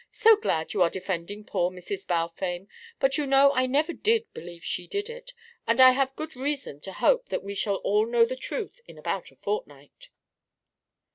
[0.11, 2.07] "So glad you are defending poor Mrs.
[2.07, 2.65] Balfame,
[2.99, 5.31] but you know I never did believe she did it,
[5.67, 8.97] and I have good reason to hope that we shall all know the truth in
[8.97, 10.09] about a fortnight."